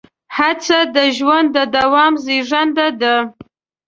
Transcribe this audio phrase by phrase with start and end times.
[0.37, 3.15] هڅه د ژوند د دوام زېږنده ده.